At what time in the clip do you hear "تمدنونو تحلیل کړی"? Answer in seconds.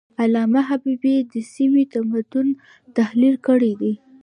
1.93-3.73